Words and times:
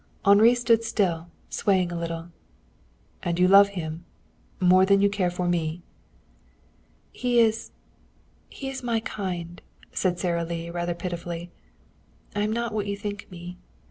Henri 0.25 0.55
stood 0.55 0.83
still, 0.83 1.27
swaying 1.51 1.91
a 1.91 1.95
little. 1.95 2.29
"And 3.21 3.37
you 3.37 3.47
love 3.47 3.67
him? 3.77 4.03
More 4.59 4.83
than 4.83 4.99
you 4.99 5.11
care 5.11 5.29
for 5.29 5.47
me?" 5.47 5.83
"He 7.11 7.39
is 7.39 7.69
he 8.49 8.67
is 8.67 8.81
my 8.81 8.99
kind," 9.01 9.61
said 9.93 10.17
Sara 10.17 10.43
Lee 10.43 10.71
rather 10.71 10.95
pitifully. 10.95 11.51
"I 12.35 12.41
am 12.41 12.51
not 12.51 12.73
what 12.73 12.87
you 12.87 12.97
think 12.97 13.29
me. 13.29 13.57